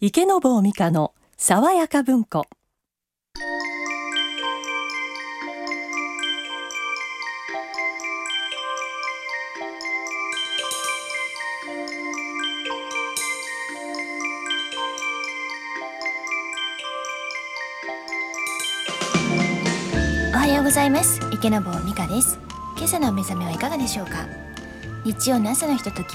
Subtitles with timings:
[0.00, 2.44] 池坊美香の爽やか文庫。
[20.32, 21.18] おはようございます。
[21.32, 22.38] 池坊美香です。
[22.76, 24.28] 今朝のお目覚めはいかがでしょうか？
[25.04, 26.14] 日曜の朝のひととき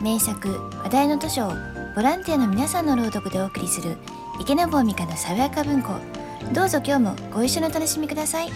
[0.00, 0.48] 名作
[0.82, 1.52] 話題の図書を
[1.98, 3.96] ボランティアの皆さんの朗読でお送りする
[4.38, 5.94] 池坊美香の爽やか文庫。
[6.54, 8.50] どうぞ今日もご一緒のお楽しみください。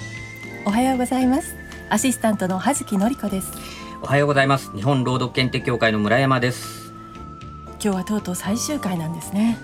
[0.65, 1.57] おはようございます。
[1.91, 3.51] アシスタントの葉月のり子です。
[4.01, 4.71] おはようございます。
[4.77, 6.93] 日本朗読検定協会の村山です。
[7.83, 9.59] 今日はとうとう最終回なんですね。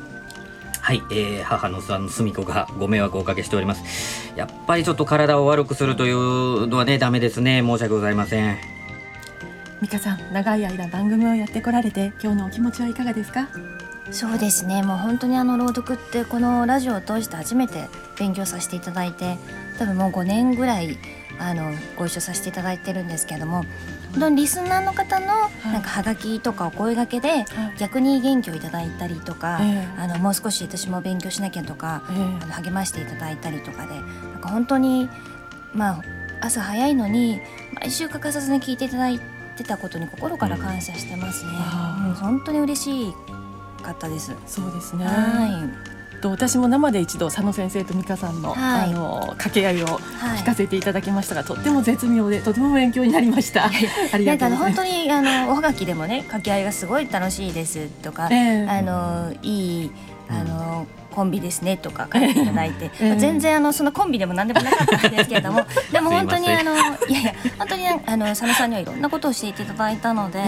[0.81, 4.33] はい、えー、母のさんのすみこがご迷惑をおかけしております。
[4.35, 7.63] やっぱりちょっと体を悪くするというのはねダメですね。
[7.65, 8.78] 申し訳ございません
[9.81, 13.49] 美香さん長い間番組をやってこられて今日のお気持ちはいかがですか？
[14.11, 14.83] そうですね。
[14.83, 19.37] もう本当にあの朗読ってこのラジオを通して初めて勉強させていただいて
[19.79, 20.97] 多分もう5年ぐらい
[21.39, 23.65] あのご一緒させていただいてるんですけども
[24.13, 25.27] 本当にリスナーの方の
[25.71, 27.45] なんかはがきとかお声掛けで
[27.79, 30.01] 逆に元気をいただいたりとか、ええ。
[30.01, 32.17] あのもう少し私も勉強しなきゃとか、ええ。
[32.43, 35.09] あの励ましていただいたりとかでなんか本当に
[35.75, 36.03] まあ
[36.41, 37.41] 朝早いのに
[37.79, 41.53] 毎週欠かさずに聞いていただいてたことに心から感謝してますね。
[42.11, 43.15] う本当に嬉し
[43.83, 44.35] かったです。
[44.47, 45.69] そうですねは
[46.21, 49.91] と私も生で一度佐野先生と美香さんの、はいあの掛け合いをい。
[49.91, 53.67] はい聞かせていただきましたが、とっても絶妙でとても勉強になりました。
[54.13, 54.75] ありがとうございます。
[54.75, 59.91] 本当にあのおはがきでもね掛け合いがすごい楽しいですとか、ええあのいい
[60.31, 60.87] あの、
[61.19, 65.67] コンビですねとか書いていただいて、 全然あのそのコンビでも何でもなかったんですけれども。
[65.91, 66.77] でも本当にあのい
[67.13, 70.43] やいや本当にあの佐野さんにはいろんなことをしていただいたので、え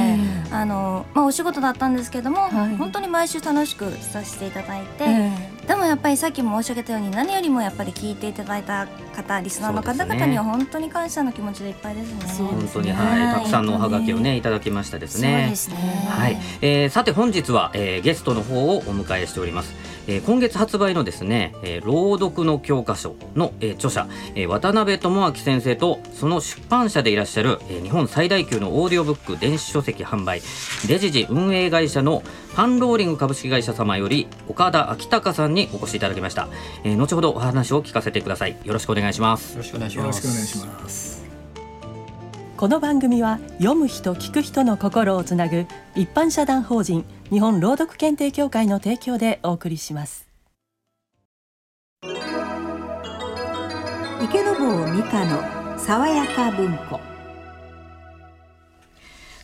[0.52, 0.54] え。
[0.54, 2.76] あのまあお仕事だったんですけども、はい。
[2.76, 5.30] 本当に毎週楽しくさせていただいて、え
[5.66, 12.32] でもやっぱりさっきも申し上げたように何よりもやっぱり聞いていただいた方リスナーの方々には本当に感謝の気持ちでいっぱいですね。
[12.32, 13.34] そう本当にねはい。
[13.34, 15.76] たくさんのおはがきをねいただきましたですそうねですね。
[16.08, 19.74] はい、えーさて本日は、えーゲストの方をお迎えしております、
[20.06, 30.42] えー今月発売のですね、えー朗読の教科書の、えー著者、えー渡辺智明先生とその出版社でいらっしゃる、えー日本最大級のオーディオブック電子書籍販売
[30.86, 32.22] デジジ運営会社の
[32.54, 36.48] パンローリング株式会社様より岡田明隆さんにお越しいただきました、
[36.84, 38.56] えー後ほどお話を聞かせてください。
[38.64, 39.52] よろしくお願いします。
[39.52, 40.12] よろしくお願いしま
[40.88, 41.09] す。
[42.60, 50.28] この番組は読む人聞く人の心をつなぐ一般社団法人日本朗読検定協会の提供でお送りします。
[52.02, 52.10] 池
[54.44, 54.52] 坊
[54.92, 57.09] 美香の爽やか文庫。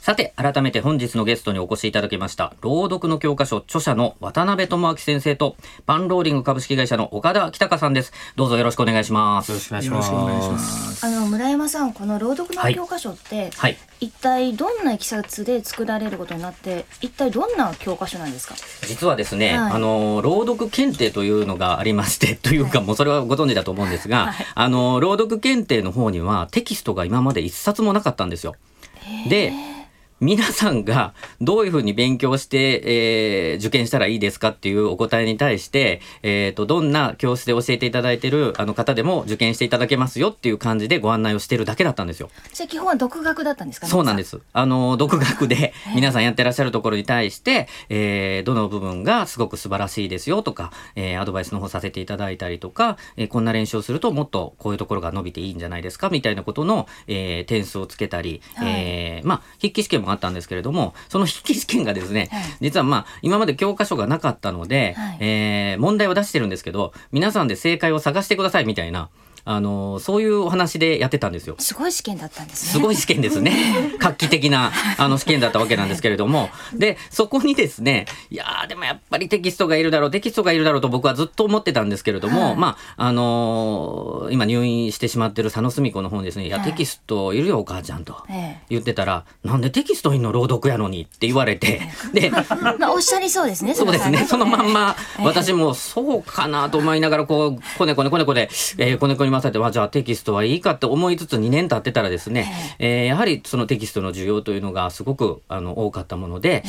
[0.06, 8.12] さて、改めて本日のゲストにお越しいただきました、朗読の教科書著者の渡辺智明先生と、パンローリング株式会社の岡田北さんです。
[8.37, 9.49] どうぞよろしくお願いします。
[9.50, 9.91] よろしくお願いし
[10.49, 11.05] ます。
[11.05, 13.77] あの村山さんこの朗読の教科書って、はい。
[14.00, 18.55] 一体どんないきさつで作られることになって一体どんな教科書なんですか？
[18.87, 28.55] 実はですね、はいあの、朗読検定というのがありまして、というか、もうそれはご存知だと思うんですが、はいあの、朗読検定の方にはテキストが今まで一冊もなかったんですよ。
[29.28, 29.53] で、
[30.21, 31.12] 皆さんが
[31.43, 42.31] どういうふうに勉強して、えー受験したらいいですかっていうお答えに対して、えー、とどんな教室で教えていただいてるあの方でも受験していただけますよっていう感じでご案内をしてるだけだったんですよ。
[42.53, 44.41] じゃあ基本は独学だったんですかねそうなんです。
[44.53, 62.43] あの、独学で 皆さんやってらっしゃるところに対して、えーどの部分がすごく素晴らしいですよとか、えーアドバイスの方させていただいたりとか、えーこんな練習をするともっとこういうところが伸びていいんじゃないですかみたいなことの、えー点数をつけたり、はいえーまあ、筆記試験もあったんですけれども、その筆記試験がですね、はい。
[62.61, 65.19] 実はまあ、今まで教科書がなかったので、はい。
[65.21, 69.09] えー問題を出してるんですけど、皆さんで正解を探してくださいみたいな、
[69.49, 71.55] あのそういうお話でやってたんですよ。
[71.61, 73.53] すごい試験だったんですねすごい試験ですね。
[74.01, 76.51] 画期的なあの試験だったわけなんですけれども。
[76.75, 88.17] で、そこにですね、いやーでもやっぱりテキストがいるだろう、テキストがいるだろうと僕はずっと思ってたんですけれども、はいまあ、あのー今入院してしまってる佐野澄子の方にですね、いや、はいテキストいるよ、お母ちゃんと。
[88.29, 91.81] え言ってたら、なんでテキストいんの朗読やのにって言われて、
[92.12, 92.31] で、え
[92.79, 94.26] まあおっしゃりそうですねそうですね。
[94.29, 98.49] そのまんま、ええ私もそうかなと思いながら、こう、こねこねこねこで、
[98.79, 106.65] えーこねこに回されて、まあ、じゃあテキストはいいかって思いつつ2年経ってたらですね、えーやはりそのテキストの需要というのがすごくあの多かったもので、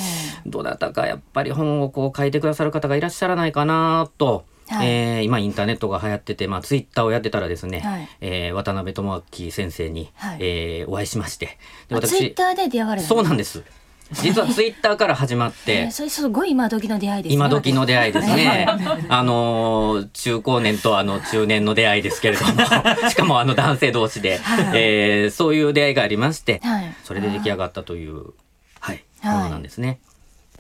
[0.46, 4.88] どなたかやっぱり本をこう書いてくださる方がいらっしゃらないかなと、はい。
[4.88, 8.10] えー今インターネットが流行ってて、まあ、ツイッターをやってたらですね、はい。
[8.22, 10.38] えー渡辺智明先生に、はい。
[10.42, 11.58] えーお会いしまして。
[11.90, 13.64] であツイッターで出会われたそうなんです。
[14.12, 17.36] 実はツイッターから始まっえーてそれすごい今時の出会いですね。
[17.36, 18.66] 今時の出会いですね。
[19.10, 22.52] あのー中高年とあの中年の出会いですけれども、
[23.10, 24.40] しかもあの男性同士で、
[24.74, 26.94] えーそういう出会いがありまして、はい。
[27.04, 28.34] それで出来上がったという、
[28.80, 29.36] はい、はい。
[29.36, 30.00] ものなんですね。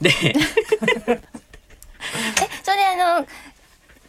[0.01, 0.33] で、 え
[2.63, 3.25] それであの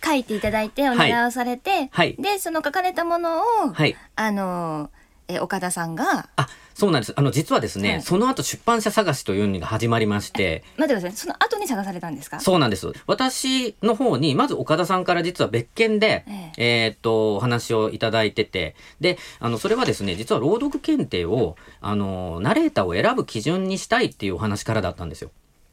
[0.05, 2.17] 書いていただいてお願いをされて、はい。
[2.19, 3.97] でその書かれたものを、はい。
[4.17, 4.91] あの
[5.29, 6.31] え岡田さんが。
[6.37, 7.13] あ、そうなんです。
[7.15, 8.03] あの実はですね、はい。
[8.03, 11.17] その後出版社探しというのが始まりまして、待ってください。
[11.17, 12.41] その後に探されたんですか？
[12.41, 12.91] そうなんです。
[13.07, 16.89] 私の方に、まず岡田さんから実は別件で、ええ。
[16.95, 25.31] ーっと、お話をいただいてて、で、あの、それはですね、実は朗読検定を、あの、ナレーターを選ぶ基準にしたいっていうお話からだったんですよ。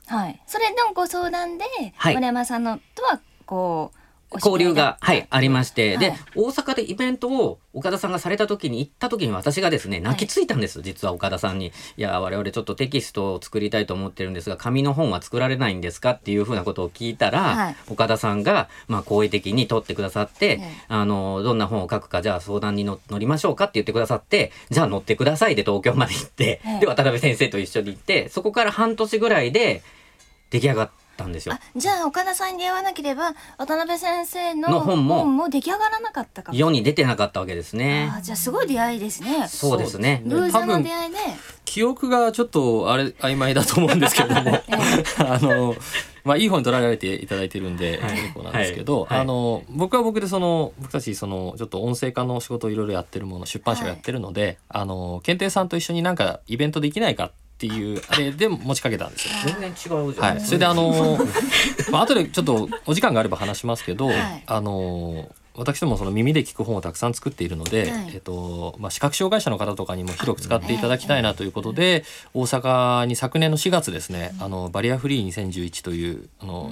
[0.07, 0.42] はい。
[0.46, 1.63] それのご相談で、
[1.96, 2.13] はい。
[2.13, 3.98] 森山さんのとはこう
[4.35, 5.97] 交流が、はい、ありまして、はい。
[5.99, 11.73] で、大阪でイベントを岡田さんがされた時に行った時に私がですね、泣きついたんです、実は岡田さんに。
[11.97, 17.75] いや、我々ちょっとテキストを作りたいと思ってるんですが、紙の本は作られないんですかっていうふうなことを聞いたら、はい。
[17.89, 20.71] 岡田さんが、まあ、好意的に取ってくださって、ええ。
[20.87, 26.79] あの、どんな本を書くか、じゃあ相談にの乗りましょうかって言ってくださって、じゃあ乗ってくださいで東京まで行って、ええ。
[26.79, 29.81] で、渡辺先生と一緒に行って、そこから半年ぐらいで
[30.49, 31.56] 出来上がったんですよ。
[31.56, 31.59] あ。
[31.75, 36.51] じゃあ岡田さんに出会わなければ渡辺先生のの本も出来上がらなかったか。
[36.51, 38.12] も世に出てなかったわけですね。
[38.15, 39.47] あじゃあすごい出会いですね。
[39.47, 40.21] そうですね。
[40.25, 41.17] 偶然の出会いで。
[41.65, 44.51] 記憶がちょっとあれ曖昧だと思うんですけれども。
[45.19, 45.75] あの
[46.23, 48.11] まあいい本に取られていただいてるんではい。
[48.15, 59.34] 結構なんですけど、あの僕は僕でその僕たちそのちょっと音声化の仕事をいろいろやってるもの出版社がやってるので、あの検定さんと一緒になんかイベントできないかっていうあれで持ちかけたんですよ。
[59.60, 60.42] 全然違うじゃはい。
[60.42, 61.18] それであの、
[61.92, 72.04] まあ後でちょっとお時間があれば話しますけど、はいあの私どもその耳で聞く本をたくさん作っているので、はいえっとまあ、視覚障害者の方とかにも広く使っていただきたいなということで、
[72.34, 76.72] 大阪に昨年の4月ですね、あのバリアフリー2011というあの、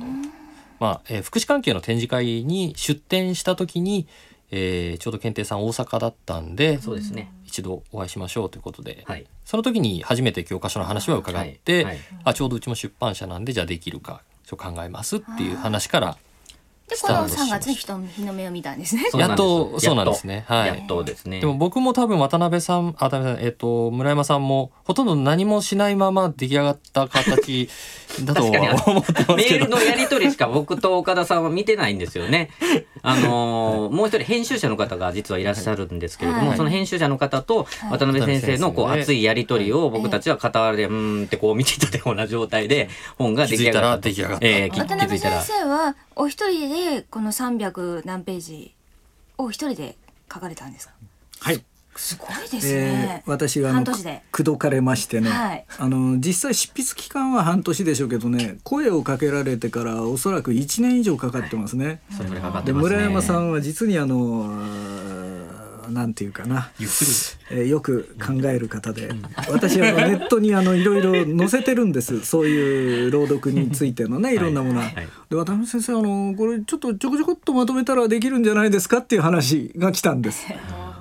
[0.80, 4.06] まあえー福祉関係の展示会に出展した時に、
[4.52, 7.32] えーちょうど検定さん大阪だったんでそうですね。
[7.54, 9.28] 一度お会いしましょうということで、はい。
[9.46, 11.86] その時に初めて教科書の話は伺って、
[12.24, 16.18] あちょうどうちも出版社なんでじゃあできるかちょ考えますっていう話から
[16.88, 19.04] でこのスタートしま3した月に人日の目を見たんですね。
[19.16, 20.44] やっとそうなんですね。
[20.48, 20.68] はい。
[20.68, 21.40] やっとですね。
[21.40, 27.70] でも僕も多分渡辺さんあ渡辺さんえっ、と村山さんもほとんど何もしないまま出来上がった形
[28.24, 29.36] だと確かには思ってますけど。
[29.36, 32.50] メールのやり取りしか僕と岡田さんは見てないんですよね。
[33.02, 36.58] あのーもう一人編集者の方が実はいらっしゃるんですけれども、はい。
[36.58, 44.10] その編集者の方と渡辺先生のこう熱いやり取りを僕たちは傍らでうーんってこう見ていたような状態で本が出来上がったと。
[44.10, 44.48] 気づいたら出来上がった。
[44.48, 45.42] えーき渡辺気づいたら。
[45.42, 45.54] 先。
[45.60, 48.74] 生はお一人でこの300何ページ
[49.38, 49.96] を一人で
[50.32, 50.94] 書かれたんですか？
[51.40, 51.64] はい、
[51.96, 54.22] すごいですえねー、、私はあの半年で。
[54.32, 55.66] 口説かれましてね、はい。
[55.78, 62.02] あの実際執筆期間は半年でしょうけどね声をかけられてからおそらく1年以上かかってますね。
[62.16, 62.74] それぐらいかかってで。
[62.74, 64.50] 村山さんは実にあの
[65.90, 67.12] なんていうかな、ゆっくり。
[67.52, 69.10] えーよく考える方で、
[69.50, 72.24] 私はネットにあのいろいろ載せてるんです。
[72.24, 74.38] そういう朗読についてのね い。
[74.38, 74.86] ろんなものは。
[74.86, 75.08] はい。
[75.30, 80.46] で渡辺先生あのこれちょっとちょこちょこっとまとめたらできるんじゃないですかっていう話が来たんです。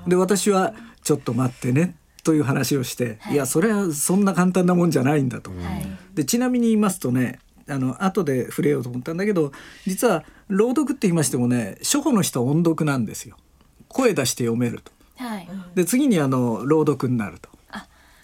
[0.06, 5.50] で私はちょっと待ってねという話をして、い、やそれはそんな簡単なもんじゃないんだと。
[6.14, 9.52] でちなみに言いますとねあの後で触れようと思ったんだけど
[9.86, 13.36] 実は朗読って言いましてもね初歩の人は音読なんですよ。
[13.92, 14.92] 声出して読めると。
[15.16, 17.48] はいで次にあの朗読になると。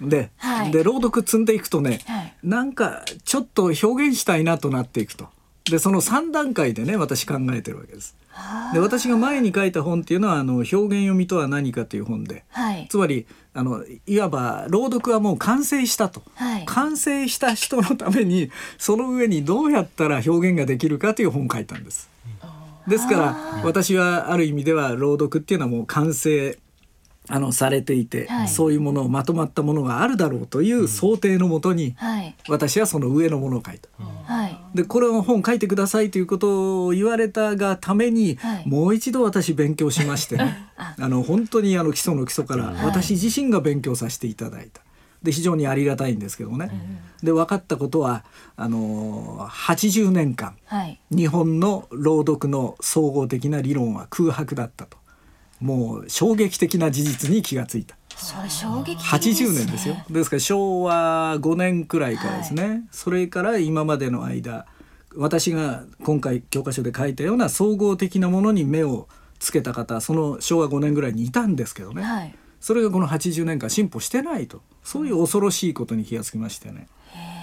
[0.01, 5.29] で,、はいで朗読積んでいくとね、はいなんかちょっと表現したいなとなっていくと。
[5.71, 8.17] でその3段階でね私考えてるわけです。
[8.73, 16.23] で私が前に書いた本っていうのはあの表現読みとは何かという本ではいつまりあのいわば朗読はもう完成したと。
[16.35, 22.08] はい完成した人のためにその上にどうやったら表現ができるかという本を書いたんです。
[22.89, 26.59] ですから私はある意味では朗読っていうのはもう完成
[27.31, 28.49] あのされていて、はい。
[28.49, 32.35] そういうものをまとまったものがあるだろうという想定のもとに、はい。
[32.49, 33.89] 私はその上のものを書いた。
[33.99, 34.59] はい。
[34.75, 38.67] でこれを本書いてくださいということを言われたがために、はい。
[38.67, 40.71] もう一度私勉強しましてね。
[40.79, 40.95] あ。
[40.99, 44.81] あの本当にあの基礎の基礎から私自身が勉強させていただいた。
[45.23, 46.71] で非常にありがたいんですけどね。
[47.23, 48.25] で分かったことは
[48.57, 51.01] あの80年間はい。
[51.11, 54.97] 日本の朗読の総合的な理論は空白だったと。
[55.61, 57.97] もう衝撃的な事実に気がついた。
[58.17, 59.49] それ衝撃的ですね。
[59.49, 59.97] 80年ですよ。
[60.09, 64.67] ですから昭和5年くらいからですね、それから今までの間
[65.17, 69.09] 私が今回教科書で書いたような総合的なものに目を
[69.39, 74.63] つけた方その昭和5年ぐらいにいたんですけどね、はいそれがこの80年間進歩してないと。
[74.83, 76.89] そういう恐ろしいことに気がつきましてね。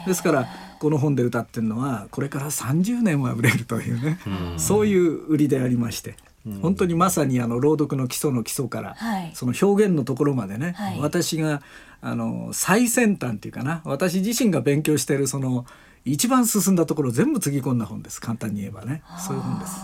[0.05, 0.47] ですから
[0.79, 4.19] この本で歌ってるのはこれから30年は売れるというね、
[4.57, 6.15] そういう売りでありまして。
[6.61, 9.31] 本当にまさにあの朗読の基礎の基礎から、はい。
[9.33, 10.99] その表現のところまでね、はい。
[10.99, 11.63] 私が
[12.01, 15.65] あの最先端っていうかな私自身が勉強しているその
[16.03, 18.21] 一番進んだところを全部つぎ込んだ本です。
[18.21, 19.01] 簡単に言えばね。
[19.17, 19.75] そういう本です。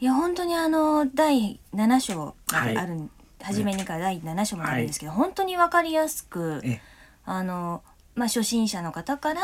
[0.00, 3.10] いや本当にあの第7章ある、
[3.42, 6.80] 初めにから第7章まであるんですけど、本当に分かりやすくええ。
[7.24, 7.82] あの、
[8.14, 9.40] まあ、初心者の方から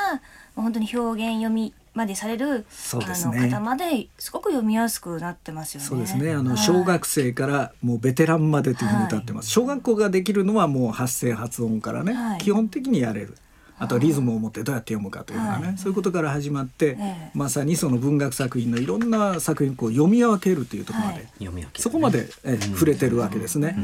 [0.54, 3.38] 本当に表現読みまでされる、そうですね。
[3.38, 5.86] あの方まですごく読みやすくなってますよね。
[5.86, 6.32] そうですね。
[6.32, 6.58] あのはい。
[6.58, 12.38] 小学生からもうベテランまでというふうに歌ってます、小学校ができるのはもう発声発音からね、はい。
[12.38, 13.36] 基本的にやれる
[13.78, 15.78] あとはリズムを持ってどうやって読むかというのはね、はい。
[15.78, 17.30] そういうことから始まって、ええ。
[17.34, 21.68] まさにその文学作品のいろんな作品をこう読み分けるというところまで、はい。
[21.76, 23.76] そこまで、え触れてるわけですね。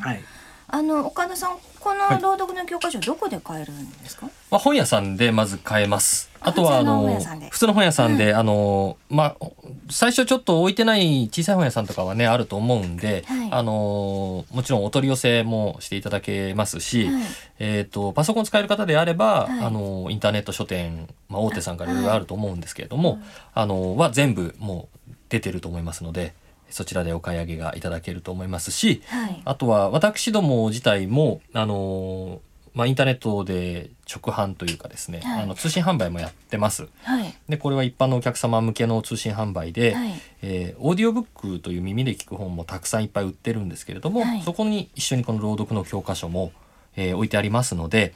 [0.00, 0.22] はい
[0.68, 6.28] あの岡田さんこの朗読の教科書どこで買えるんですか、まあ、本屋さんでまず買えます。
[6.40, 7.50] ああとはあ普通の本の屋さんで。
[7.50, 9.36] 普通の本屋さんで、あのまあ
[9.88, 13.48] 最初ちょっと置いてない小さい本屋さんとかはねあると思うんで、はい。
[13.52, 17.22] あのもちろんお取り寄せもしていただけますし、はい。
[17.60, 19.64] えっ、とパソコン使える方であれば、はい。
[19.64, 23.20] あのインターネット書店、まあ、大手さんからいろいろあると思うんですけれども、
[23.54, 26.34] あのは全部もう出てると思いますので
[26.70, 29.42] そちらでお買い上げがいただけると思いますし、はい。
[29.44, 32.40] あとは私ども自体もあの
[32.74, 35.42] まあ、インターネットで直販というかですね、はい。
[35.44, 36.88] あの通信販売もやってます。
[37.04, 37.34] はい。
[37.48, 40.12] でこれは一般のお客様向けの通信販売で、はい。
[40.42, 44.42] えーオーディオブックという耳で聞く本もたくさんいっぱい売ってるんですけれども、はい。
[44.42, 46.52] そこに一緒にこの朗読の教科書も、
[46.96, 48.12] えー置いてありますので、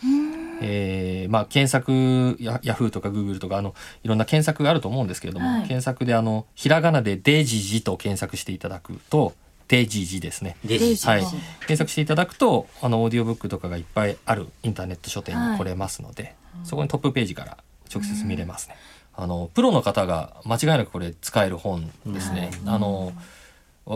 [0.61, 5.61] えーまあ、検索ヤヤフーとかグーグルとかあのいろんな検索があると思うんですけれども、はい。
[5.63, 9.35] 検索であのひらがなで「デジジ」と検索していただくと
[9.69, 10.57] 「デジジ」ですね。
[10.65, 17.59] デジデジはい、検索していただくとあのオーディオブックとかがいっぱいあるインターネット書店に来れますので、そこにトップページから
[17.93, 18.77] 直接見れますね。
[19.15, 22.51] あのプロの方が間違いなくこれ使える本ですね。
[22.67, 23.13] あのお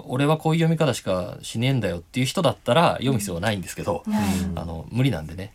[0.06, 4.02] 俺はこういう読み方しかしねえんだよっていう人だったら読む必要はないんですけど、
[4.54, 5.52] あの無理なんでね。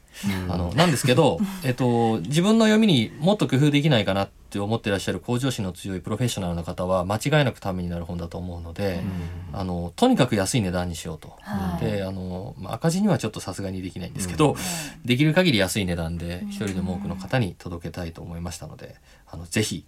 [0.49, 9.01] あのなんですけど、えっと、自分の読みにもっと工夫できないかなって思ってらっしゃる向上心の強いプロフェッショナルの方は間違いなくためになる本だと思うので、
[9.53, 11.35] あのとにかく安い値段にしようと。
[11.39, 11.85] はい。
[11.85, 14.57] であの、まあ、赤字にはちょっとさすがにできないんですけど、
[15.05, 19.85] できる限り安い値段で一人でも多くの方に届けたいと思いましたので、あのぜひ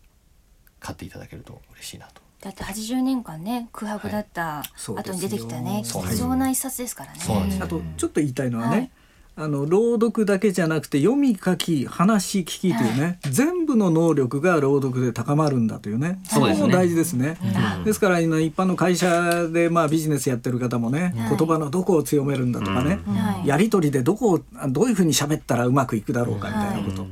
[0.80, 2.22] 買っていただけると嬉しいなと。
[2.42, 4.64] だって80年間ね空白だった
[4.96, 6.08] 後に出てきたね、そう。
[6.08, 7.20] 貴重な一冊ですからね。
[7.62, 8.92] あとちょっと言いたいのはね、はい。
[9.38, 16.20] あの朗読だけじゃなくて読み書き話聞きというね、全部の能力が朗読で高まるんだというね。
[16.26, 16.64] そうですね。
[16.64, 17.38] こも大事ですね。
[17.86, 21.38] ですから今一般の会社でまあビジネスやってる方もね、はい。
[21.38, 23.48] 言葉のどこを強めるんだとかね、はい。
[23.48, 27.06] やり取りでどこをあどういうふうに喋ったらうまくいくだろうかみたいなこと、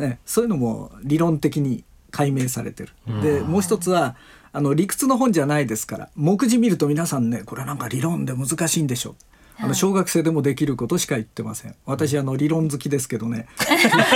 [0.00, 2.92] ね、そういうのも理論的に解明されてる。
[3.22, 4.16] でもう一つは
[4.52, 9.10] あの理屈の本じゃないですから目次見ると皆さんねこれなんか理論で難しいんでしょ。
[9.10, 9.14] う
[9.58, 11.74] あの小学生でもできることしか言ってません。
[11.86, 13.46] 私あの理論好きですけどね。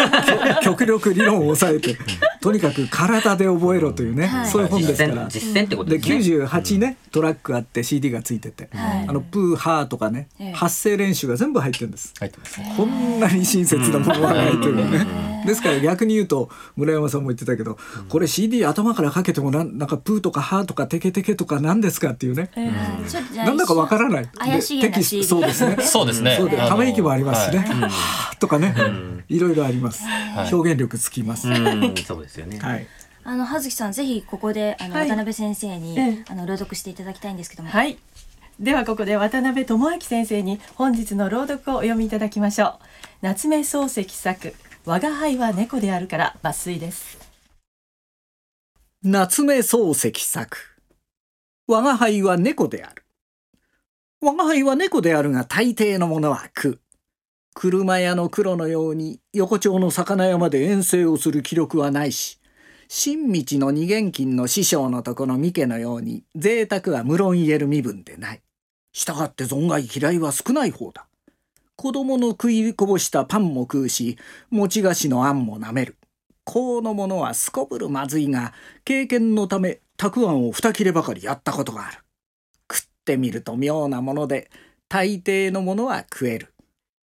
[0.62, 1.96] 極力理論を抑えて
[2.40, 4.46] とにかく体で覚えろというね、はい。
[4.48, 5.28] そういう本です実から。
[5.28, 6.16] 践実践ってことでですね。
[6.44, 9.08] 98ね、トラックあって CD がついてて、はい。
[9.08, 10.52] あのプーハーとかね、ええ。
[10.52, 12.14] 発声練習が全部入ってるんです。
[12.18, 12.74] 入ってますね。
[12.76, 15.06] こんなに親切なものがないというね。
[15.46, 17.78] ですから逆に言うと村山さんも言ってたけど、
[18.08, 22.50] これ CD 頭からかけてもなんなんかプーとかハーとかテケテケとか何ですかっていうね。
[23.34, 24.28] なんだかわからない。
[24.34, 25.76] 怪しげなでテキス CD そうですね。
[25.84, 26.36] そうですね。
[26.36, 27.66] そうであのため息もありますしね。
[28.38, 28.74] とかね、
[29.28, 30.04] いろいろあります。
[30.04, 30.06] い
[30.52, 31.48] 表現力つきます。
[31.48, 32.58] うん、そうですよね。
[32.58, 32.86] はい。
[33.24, 37.98] あの葉月さんぜひここであの、はい渡辺先生に、ええあの朗読していただきたいんですけども、はい。
[38.60, 42.70] ではここで渡辺智明先生に本日の朗読をお読みいただきましょう。
[43.22, 44.54] 夏目漱石作
[44.86, 47.18] 「我が輩は猫である」から抜粋です。
[49.02, 50.56] 夏目漱石作
[51.66, 53.05] 我が輩は猫である
[54.26, 56.80] 我輩は猫であるが大抵のものは食う。
[57.54, 62.40] 車屋の黒のように横丁の魚屋まで遠征をする気力はないし
[62.88, 68.42] 新道の二元金の師匠のとこの三家のように贅沢は無論言える身分でない。
[68.92, 71.06] したがって存外嫌いは少ない方だ。
[71.76, 74.18] 子供の食いこぼしたパンも食うし
[74.50, 75.98] 餅菓子のあんも舐める。
[76.42, 78.52] このものはすこぶるまずいが
[78.84, 81.98] 経験のためたくあんを二切ればかりやったことがある。
[83.06, 84.50] ってみると妙なもので
[84.88, 86.52] 大抵のものは食える。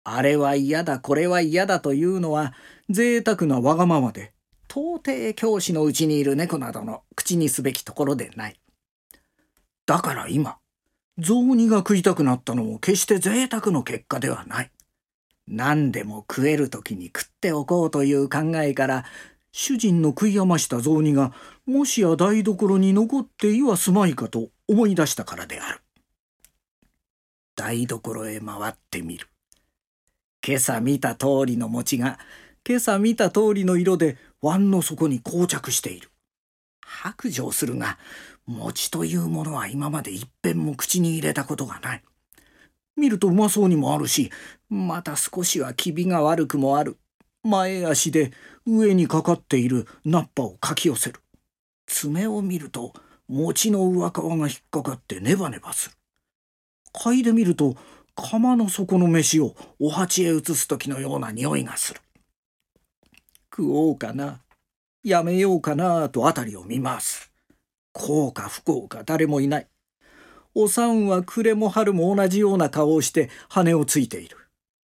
[0.03, 2.53] あれは嫌だこれは嫌だというのは
[2.89, 4.33] 贅沢なわがままで
[4.69, 8.59] 到底教師のうちにいる猫などの口にすべきところでない。
[9.85, 10.57] だから今
[11.17, 14.71] 雑煮が食いたくなったのも決して贅沢の結果ではない。
[15.47, 19.05] 何でも食える時に食っておこうという考えから
[19.53, 21.31] 主人の食い余した雑煮が
[21.65, 25.82] もしや台所に残っていはすまいかと思い出したからである。
[27.55, 29.27] 台所へ回ってみる。
[30.45, 32.19] 今朝見た通りの餅が
[32.67, 36.09] 今朝見た通りの色で碗の底に膠着している。
[36.85, 37.97] 白状するが
[38.45, 42.03] 餅というものは今まで一遍も口に入れたことがない。
[42.95, 44.31] 見るとうまそうにもあるし
[44.69, 46.97] また少しは気味が悪くもある。
[47.43, 48.31] 前足で
[48.65, 51.19] 上にかかっているナッパをかき寄せる。
[51.85, 52.93] 爪を見ると
[53.27, 55.95] 餅の上皮が引っかかってネバネバする。
[56.93, 57.75] 嗅いでみると
[58.15, 62.01] 釜の底の飯をお鉢へ移す時のような匂いがする
[63.51, 64.41] 食おうかな
[65.03, 67.31] やめようかなと辺りを見ます
[67.91, 69.67] こうか不幸か誰もいない
[70.55, 74.37] お産は暮れも春も同じような顔をして羽をついている。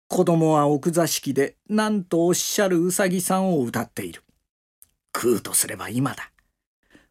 [0.07, 4.23] 子供は奥座敷で何とおっしゃるうさぎさんを歌っている。
[5.15, 6.31] 食うとすれば今だ。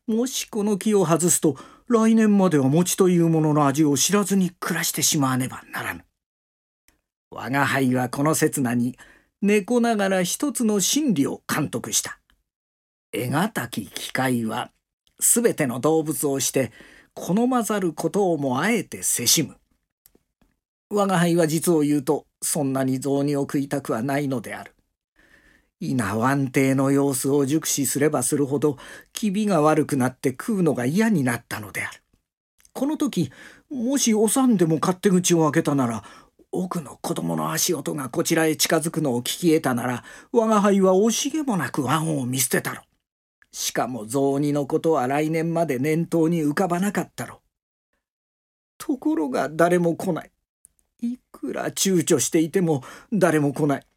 [0.07, 1.57] もしこの木を外すと
[1.89, 6.05] 来年までは餅というものの味を知らずに暮らしてしまわねばならぬ。
[7.31, 8.97] 我が輩はこの刹那に
[9.41, 12.21] 猫ながら一つの真理を監督した。
[13.13, 14.71] 得難き機械は
[15.19, 16.73] すべての動物をして
[17.15, 19.57] 好まざることをもあえてせしむ。
[20.91, 24.75] 我が輩は実を言うと、そんなに雑煮を食いたくはないのである。
[25.81, 28.79] 稲湾亭の様子を熟視すればするほど、
[29.13, 32.03] 気味が悪くなって食うのが嫌になったのである。
[32.73, 33.31] この時、
[33.71, 36.05] もしおさんでも勝手口を開けたなら、
[36.51, 42.83] 奥の子供の足音がこちらへ近づくのを聞き得たなら、我が輩は惜しげもなく湾を見捨てたろ。
[43.53, 47.41] しかも雑煮のことは来年まで念頭に浮かばなかったろ。
[48.79, 50.31] ところが誰も来ない。
[51.01, 52.83] いくら躊躇していても
[53.13, 53.88] 誰も来ない。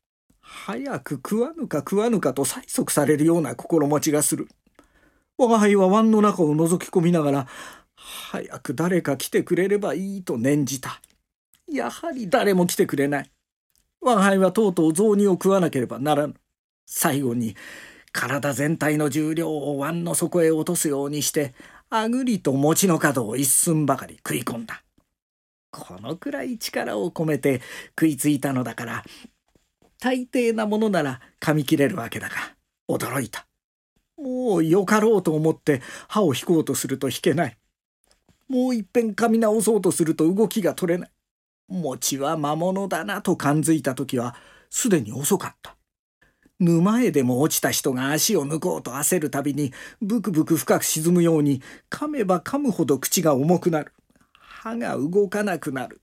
[0.51, 4.49] 早く食わぬか食わぬかと催促されるような心持ちがする。
[5.37, 7.47] 我が輩は湾の中を覗き込みながら、
[7.95, 11.01] 早く誰か来てくれればいいと念じた。
[11.71, 13.31] やはり誰も来てくれない。
[14.01, 16.35] 我が輩はとうとう雑煮を食わなければならぬ。
[16.85, 17.55] 最後に、
[18.11, 21.53] 体全体の重量を湾の底へ落とすようにして
[21.89, 24.83] あぐりと餅の角を一寸ばかり食い込んだ
[25.71, 27.61] このくらい力を込めて
[27.91, 29.03] 食いついたのだから
[30.01, 32.35] 大抵なものなら噛み切れるわけだが
[32.89, 33.45] 驚いた。
[34.17, 37.57] もうよかろうと思って歯を引こうとすると引けない。
[38.49, 41.09] もういっぺん噛み直そうとすると動きが取れない。
[41.69, 44.35] 餅は魔物だなと感づいた時は
[44.71, 45.75] すでに遅かった。
[46.59, 51.61] 沼へでも落ちた人が足を抜こうと焦るたびにブクブク深く沈むように
[51.91, 53.93] 噛めば噛むほど口が重くなる。
[54.33, 56.01] 歯が動かなくなる。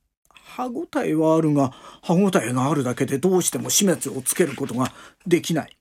[0.49, 4.93] 歯ごたえはあるが歯ごたえがあるだけでどうしても死滅をつけることが
[5.27, 5.77] できない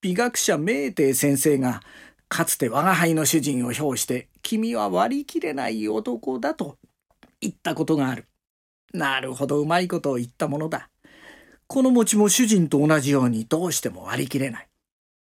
[0.00, 1.80] 美学者明帝先生が
[2.28, 6.76] かつて我が輩の主人を評して君は割り切れない男だと
[7.40, 8.26] 言ったことがある
[8.92, 10.88] なるほどうまいことを言ったものだ
[11.68, 14.68] この餅も主人と同じようにどうしても割り切れない。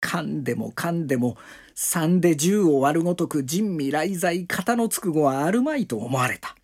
[0.03, 1.39] 噛んでも噛んでも
[1.75, 6.55] 3で10を割るごとく人味来在型のつく語はあるまいと思われた。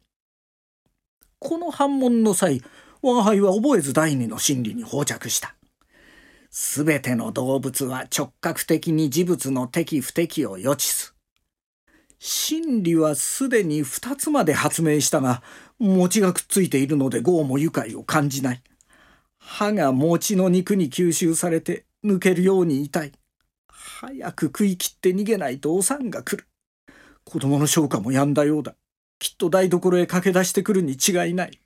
[1.41, 2.63] この反問の際、
[3.01, 5.55] 我輩は覚えず第二の真理に放着した。
[6.51, 11.17] すべての動物は直角的に事物の適不適を予知す。
[12.19, 15.43] 真理はすでに二つまで発明したが、
[15.79, 18.63] 餅がくっついているので豪も愉快を感じない。
[19.39, 23.13] 歯が餅の肉に吸収されて抜けるように痛い。
[23.67, 26.47] 早く食い切って逃げないとお産が来る。
[27.25, 28.75] 子供の消化もやんだようだ。
[29.21, 31.61] きっと台所へ駆け出してくるに違いない。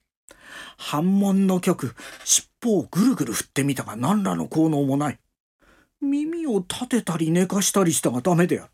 [0.77, 5.19] 反問の曲、尻尾をぐるぐる振ってみたが何らの効能もない。
[6.03, 8.71] 耳を立てたり寝かしたりしたがダメである。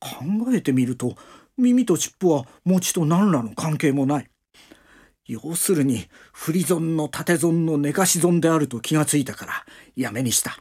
[0.00, 0.10] 考
[0.52, 1.14] えてみると、
[1.56, 4.30] 耳と尻尾は餅と何らの関係もない。
[5.26, 10.58] 要するに振り損の縦損の寝かし損であると気がついたからやめにした。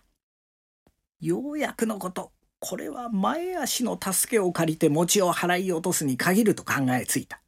[1.20, 2.32] ようやくのこと、
[2.66, 7.42] これは前足の助けを借りて餅を払い落とすに限ると考えついた。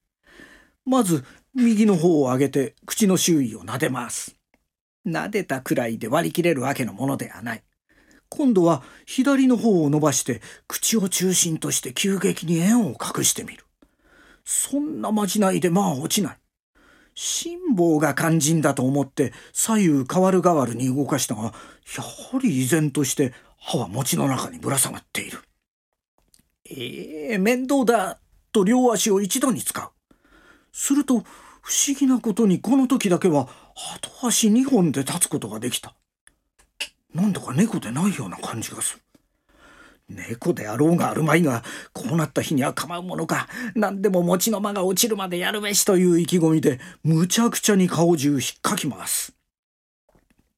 [0.86, 1.24] まず
[1.54, 4.36] 右の方を上げて口の周囲を撫でます。
[5.08, 7.64] 撫でたくらいで割り切れるわけのものではない。
[8.28, 13.64] 今度は左の方を伸ばして口を中心として急激に円を隠してみる。
[14.44, 16.38] そんなまじないでまあ落ちない。
[17.14, 23.32] 辛抱が肝心だと思って左右変わる変わるに動かしたが、やはり依然として
[23.68, 25.40] 歯は餅の中にぶら下がっている。
[26.70, 28.20] ええー、面倒だ
[28.52, 29.90] と両足を一度に使う。
[30.72, 31.24] すると
[31.62, 33.50] 不思議なことにこの時だけは
[33.96, 35.96] 後足2本で立つことができた。
[37.12, 39.02] なんだか猫でないような感じがする。
[40.10, 49.34] 猫であろうがあるまいが、こうなった日には構うものか、何でも餅の間が落ちるまでやるべしという意気込みで、むちゃくちゃに顔中引っかきます。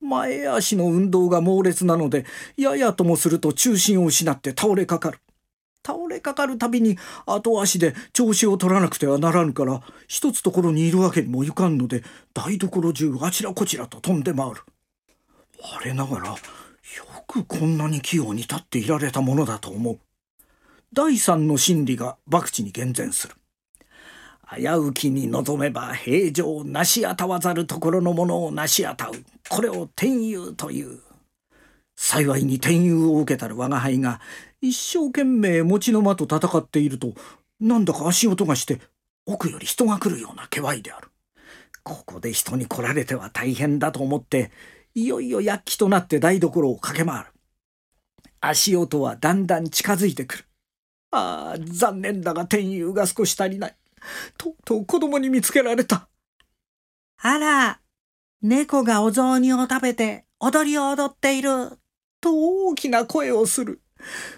[0.01, 5.19] 前足の運動が猛烈なので、ややともすると中心を失って倒れかかる。
[5.85, 14.57] 倒れかかるたびに後足で調子を取らなくてはならぬから一つところにいるわけにもいかんので台所中あちらこちらと飛んで回る。
[15.59, 16.35] 我ながらよ
[17.25, 19.99] くこんなに器用に立っていられたものだと思う。
[20.91, 23.35] 第三の真理が博打に厳然する。
[24.55, 29.11] 危うきに望めば平常なしあたわざるところのものをなしあたう。
[29.49, 30.99] これを天佑という。
[31.95, 34.21] 幸いに天佑を受けたる我が輩が
[34.61, 37.13] 一生懸命持ちの間と戦っていると
[37.59, 38.79] なんだか足音がして
[39.25, 41.09] 奥より人が来るような気いである。
[41.83, 44.51] ここで人に来られては大変だと思って
[44.93, 47.25] いよいよ躍起となって台所を駆け回る。
[48.39, 50.45] 足音はだんだん近づいてくる。
[51.11, 53.75] ああ残念だが天佑が少し足りない。
[54.37, 56.07] とうとう子供に見つけられた
[57.21, 57.79] あら
[58.41, 61.79] 猫がお雑煮を食べて踊りを踊っている
[62.21, 63.81] と大きな声をする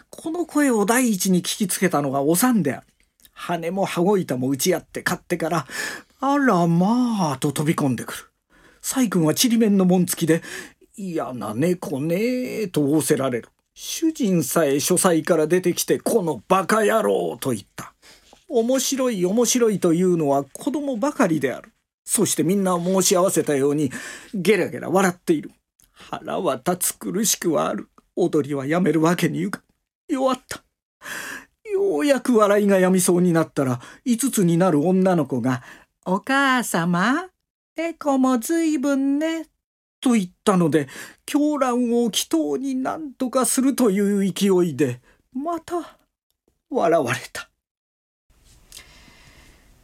[0.10, 2.88] この声を第一に聞きつけたのがおさんである。
[3.32, 5.68] 羽も羽子板も打ち合って買ってから、
[6.20, 8.20] あらまあと飛び込んでくる。
[8.82, 10.42] 細君はちりめんの紋付きで、
[10.98, 12.18] 嫌な猫ね
[12.64, 13.50] えと仰せられる。
[13.74, 17.94] 主人さえ書斎から出てきて、このバカ野郎と言った。
[18.50, 21.72] 面白い面白いというのは子供ばかりである。
[22.04, 23.92] そしてみんな申し合わせたように
[24.34, 25.52] ゲラゲラ笑っている。
[25.92, 27.88] 腹は立つ苦しくはある。
[28.16, 29.64] 踊りはやめるわけにゆく。
[30.08, 30.64] 弱った。
[31.72, 35.64] ようやく笑いがやみそうになったら、五つになる女の子が、
[36.06, 37.30] お母様、
[37.78, 39.46] 猫もずいぶんね、
[40.02, 40.88] と言ったので、
[41.26, 45.02] 狂乱を祈祷に何とかするという勢いで、
[45.34, 46.00] また、
[46.70, 47.49] 笑われた。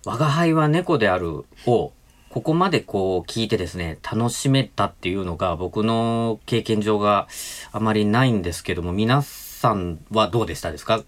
[0.06, 1.92] 我が輩は猫であるを、
[2.30, 7.28] ここまでこう聞いてですね、楽しめたっていうのが僕の経験上が
[7.72, 11.04] あまりないんですけども、皆さんはどうでしたですか？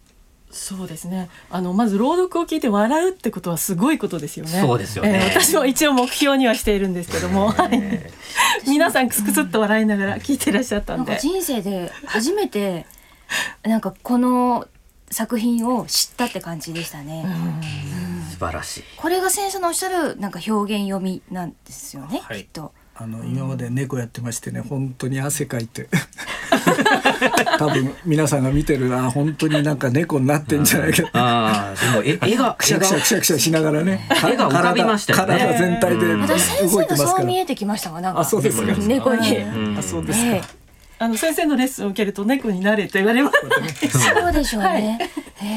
[0.49, 1.29] そうですね。
[1.51, 4.61] あのまず朗読を聞いて笑うってことはすごいことですよね。
[4.61, 5.21] そうですよね。
[5.29, 7.53] えー、私も一応目標にはしているんですけども、
[8.65, 11.19] 皆さんクスクスっと笑いながら聞いてらっしゃったんで。
[11.19, 12.87] 人生で初めて
[13.63, 14.65] なんかこの
[15.11, 17.25] 作品を知ったって感じでしたね。
[18.37, 18.83] 素晴らしい。
[18.95, 22.71] これが先生のおっしゃるなんか表現読みなんですよね、はい、きっと。
[22.99, 25.89] あの今まで猫やってましてね本当に汗かいて。
[27.57, 31.09] 多分皆さんが見てるあ本当になんか猫になってんじゃないか。
[31.13, 34.07] ああでも 絵がくしゃくしゃくしゃくしゃしながらね。
[34.09, 35.37] 絵が浮かびましたよね。
[35.39, 36.37] 体全体で動いてますから。
[36.37, 38.19] 私先生がそう見えてきましたがなんか。
[38.19, 38.73] あそうですか。
[38.73, 39.37] 猫に、
[39.77, 40.47] あそうですか、
[40.99, 43.99] あの先生のレッスンを受けると猫になれと言われます。
[43.99, 44.67] そうでしょうね。
[44.67, 44.83] はい、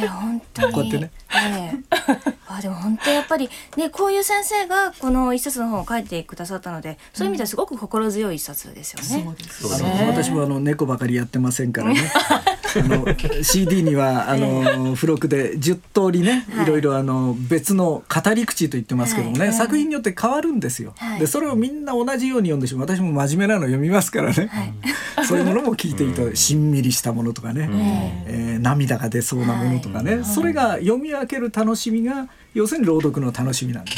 [0.02, 0.72] えー、本当に。
[0.72, 1.10] こうやってね。
[1.32, 9.24] えー、あでも本当やっぱりねこういう先生がこの一冊の本を書いてくださったので、そういう意味ではすごく心強い一冊ですよね。
[9.48, 10.06] そうですね。
[10.08, 12.00] 私もあの猫ばかりやってませんからね。
[12.72, 13.04] あの
[13.42, 20.94] CD にはあの付録で10通りね、いろいろあの別の語り口と言ってますけどもね、作品によって変わるんですよ。
[21.18, 22.86] でそれをみんな同じように読んでしまう。
[22.86, 24.50] 私も真面目なの読みますからね。
[25.30, 33.92] そういうものも聞いていたしんみりしたものとかね、えー、涙が出そうなものとかね、それが読み分ける楽しみが要するに朗読の楽しみなんで,、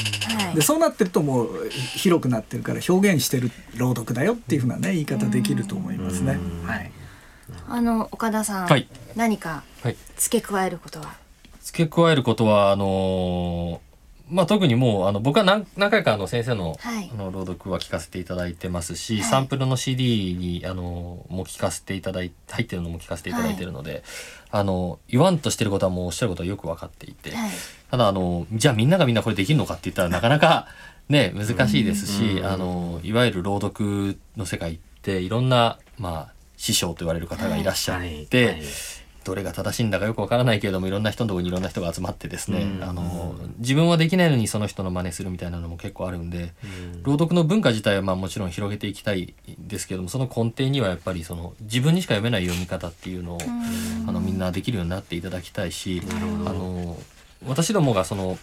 [0.56, 6.38] でそうなってるともう広くなってるから表現してる朗読だよっていうふうなね言い方できると思いますね。
[6.66, 6.92] はい。
[7.68, 9.62] あの岡田さん、はい、何か
[10.16, 11.14] 付け加えることは、
[11.62, 13.91] 付け加えることはあのー
[14.28, 24.02] まあ、特にもうあの僕は何何回かあの先生の,、あの朗読は聞かせていただいてますし、はい、サンプルの CD にあのも聞かせていただいて入ってるのも聞かせていただいてるので、はい、
[24.52, 27.50] あの言わんとしてることはもうおっしゃることはよく分かっていて、はい、
[27.90, 30.68] ただあのじゃあみんながみんなこれできるのかって言ったらなかなか
[31.08, 38.62] ね難しいですし、あのいわゆる朗読の世界っていろんなまあ師匠と言われる方がいらっしゃって。
[39.24, 46.52] どれが正しいんだかよくわからないけれどもいろんな人のところにいろんな人が集まってですね、あの自分はできないのにその人の真似するみたいなのも結構あるんで、
[47.02, 53.38] 朗読の文化自体はまあもちろん広げていきたいですけどもその根底にはやっぱりその自分にしか読めない読み方っていうのを、
[54.06, 56.02] あのみんなできるようになっていただきたいし、
[56.46, 56.96] あの
[57.46, 58.38] 私どもがその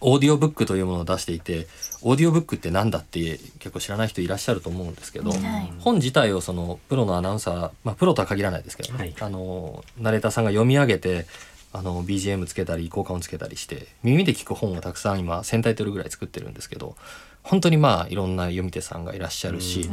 [0.00, 1.66] オーディオブックというものを出していて
[2.02, 11.26] オーディオブックって何だって結構知らない人いらっしゃると思うんですけど、はい、本自体をそのプロのアナウンサー、まあ、プロとは限らないですけどね、はい、あのナレーターさんが読み上げて
[11.72, 16.96] あの BGM つけたり効果音つけたりして耳で聞く本をたくさん今1,000タイトルぐらい作ってるんですけど
[17.42, 19.88] 本当にまあいろんな読み手さんがいらっしゃるし、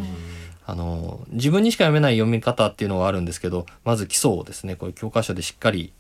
[0.65, 5.93] あの自分にしか読めない読み方っていうのはあるんですけどまず基礎をですねこういう教科書でしっかり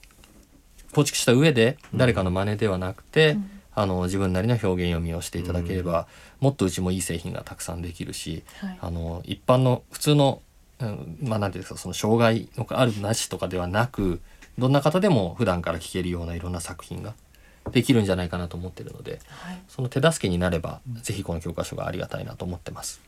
[0.91, 3.37] 構築した上で誰かの真似ではなくて、
[3.75, 6.07] あの自分なりの表現読みをしていただければ、
[6.39, 8.77] もっとうちもいい製品がたくさんできるし、はい。
[8.81, 10.41] あの一般の普通の、
[10.79, 14.21] うん、まあなんていうんですかその障害のあるなしとかではなく
[14.57, 17.13] どんな方でも普段から聞けるようないろんな作品が
[17.71, 19.59] できるんじゃないかなと思ってるのではい。
[19.67, 23.01] その手助けになれば、ぜひこの教科書がありがたいなと思ってます。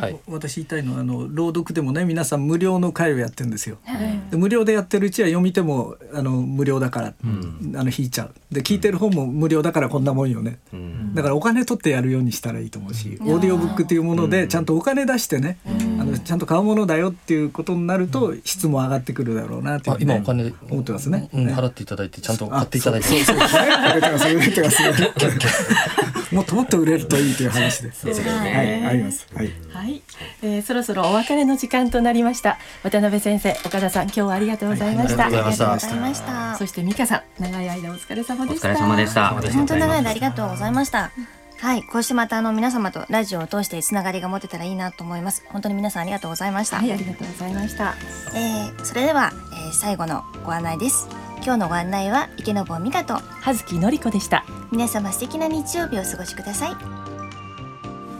[0.00, 0.18] はい。
[0.28, 3.78] 私言いたいのはあの朗読でもね皆さん無料の会をやってるんですよ。
[3.84, 4.30] はい。
[4.30, 8.34] で無料でやってるうちは読み手もあの無料だから、あの引いちゃう。
[8.52, 11.14] で聞いてる本も無料だからこんなもんよね、うん。
[11.14, 21.28] だからお金取ってやるようにしたらいいと思うし、オーディオブックっていうものでちゃんとお金出してね、あのちゃんと買うものだよっていうことになると質も上がってくるだろうなっていうあふうにね今お金思ってますね。
[21.32, 23.06] うん、ね払っていただいてちゃんと買っていただいて
[23.96, 28.30] 売れてます売れてますもっともっと売れるといいという話でそうですね。
[28.30, 28.84] はい。
[28.86, 29.26] あります。
[29.34, 29.52] はい。
[29.72, 30.02] はい、
[30.42, 32.58] えー、そろそろお別れの時間となりました。
[32.82, 36.56] 渡辺先生岡田さん今日はありがとうございました、はいありがとうございました。
[36.56, 38.68] そして美香さん長い間お疲れ様おでした。
[38.68, 39.28] 疲れ様でした。
[39.28, 41.12] 本当に長い間ありがとうございました。
[41.60, 45.44] はい、こうしてまたあの皆様とラジオを通してつながりが持てたらいいなと思います。
[45.48, 46.78] 本当に皆さんありがとうございました。
[46.78, 46.92] はい。
[46.92, 47.94] ありがとうございました。
[48.34, 51.08] えー、それでは、えー、最後のご案内です。
[51.44, 57.04] 今日のご案内は池坊美香と葉月のり子でした皆様素敵な日曜日をお過ごしください。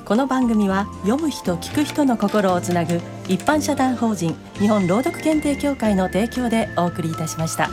[0.05, 7.71] この番組は読む人聞く人の心をつなぐ一般社団法人日本朗読検定協会の提供でお送りいたしました